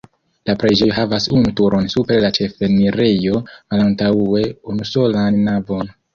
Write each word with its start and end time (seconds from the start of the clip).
La 0.49 0.53
preĝejo 0.61 0.95
havas 0.99 1.27
unu 1.39 1.51
turon 1.59 1.89
super 1.95 2.23
la 2.23 2.31
ĉefenirejo, 2.39 3.43
malantaŭe 3.75 4.43
unusolan 4.75 5.41
navon. 5.47 5.95